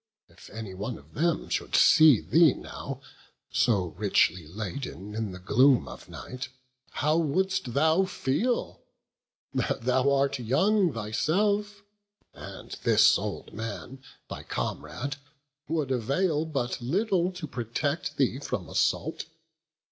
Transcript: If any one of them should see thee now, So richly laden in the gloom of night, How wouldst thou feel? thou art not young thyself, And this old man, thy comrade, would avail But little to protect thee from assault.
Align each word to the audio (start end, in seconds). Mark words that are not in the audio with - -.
If 0.29 0.49
any 0.49 0.73
one 0.73 0.97
of 0.97 1.13
them 1.13 1.47
should 1.49 1.75
see 1.75 2.21
thee 2.21 2.55
now, 2.55 3.01
So 3.51 3.89
richly 3.99 4.47
laden 4.47 5.13
in 5.13 5.31
the 5.31 5.37
gloom 5.37 5.87
of 5.87 6.09
night, 6.09 6.49
How 6.89 7.17
wouldst 7.17 7.75
thou 7.75 8.05
feel? 8.05 8.81
thou 9.53 10.11
art 10.11 10.39
not 10.39 10.47
young 10.47 10.91
thyself, 10.91 11.83
And 12.33 12.71
this 12.83 13.19
old 13.19 13.53
man, 13.53 14.01
thy 14.27 14.41
comrade, 14.41 15.17
would 15.67 15.91
avail 15.91 16.45
But 16.45 16.81
little 16.81 17.31
to 17.33 17.45
protect 17.45 18.17
thee 18.17 18.39
from 18.39 18.67
assault. 18.69 19.25